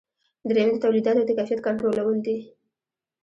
دریم 0.49 0.69
د 0.71 0.77
تولیداتو 0.83 1.21
د 1.27 1.31
کیفیت 1.37 1.59
کنټرولول 1.65 2.17
دي. 2.25 2.37